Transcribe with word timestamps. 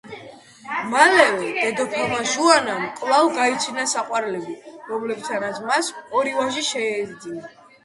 მალევე 0.93 1.49
დედოფალმა 1.57 2.21
ჟუანამ 2.31 2.87
კვლავ 3.01 3.29
გაიჩინა 3.37 3.87
საყვარლები, 3.93 4.57
რომლებთანაც 4.89 5.63
მას 5.69 5.93
ორი 6.23 6.37
ვაჟი 6.41 6.67
შეეძინა. 6.73 7.57